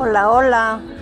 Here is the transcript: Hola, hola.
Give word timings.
Hola, 0.00 0.30
hola. 0.30 0.97